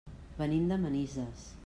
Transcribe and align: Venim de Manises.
Venim 0.39 0.65
de 0.71 0.79
Manises. 0.87 1.47